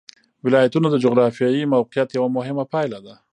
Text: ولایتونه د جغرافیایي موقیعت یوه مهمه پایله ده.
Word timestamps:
ولایتونه 0.45 0.87
د 0.91 0.95
جغرافیایي 1.05 1.63
موقیعت 1.75 2.09
یوه 2.17 2.29
مهمه 2.37 2.63
پایله 2.73 2.99
ده. 3.05 3.15